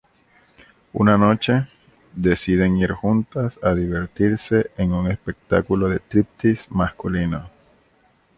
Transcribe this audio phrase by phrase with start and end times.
[0.93, 1.67] Una noche,
[2.15, 7.47] deciden ir juntas a divertirse en un espectáculo de striptease masculino.